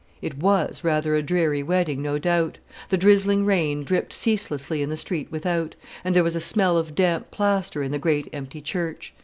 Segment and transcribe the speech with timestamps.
[0.19, 2.57] It was rather a dreary wedding, no doubt.
[2.89, 6.95] The drizzling rain dripped ceaselessly in the street without, and there was a smell of
[6.95, 9.13] damp plaster in the great empty church.